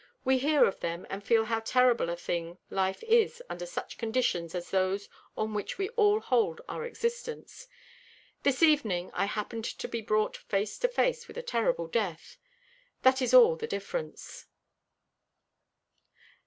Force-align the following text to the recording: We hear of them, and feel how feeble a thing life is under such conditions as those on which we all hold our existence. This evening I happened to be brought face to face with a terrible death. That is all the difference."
We 0.25 0.39
hear 0.39 0.65
of 0.65 0.79
them, 0.79 1.05
and 1.11 1.23
feel 1.23 1.45
how 1.45 1.59
feeble 1.61 2.09
a 2.09 2.15
thing 2.15 2.57
life 2.71 3.03
is 3.03 3.39
under 3.51 3.67
such 3.67 3.99
conditions 3.99 4.55
as 4.55 4.71
those 4.71 5.07
on 5.37 5.53
which 5.53 5.77
we 5.77 5.89
all 5.89 6.19
hold 6.21 6.59
our 6.67 6.83
existence. 6.85 7.67
This 8.41 8.63
evening 8.63 9.11
I 9.13 9.25
happened 9.25 9.65
to 9.65 9.87
be 9.87 10.01
brought 10.01 10.35
face 10.37 10.79
to 10.79 10.87
face 10.87 11.27
with 11.27 11.37
a 11.37 11.43
terrible 11.43 11.85
death. 11.85 12.39
That 13.03 13.21
is 13.21 13.31
all 13.31 13.55
the 13.55 13.67
difference." 13.67 14.47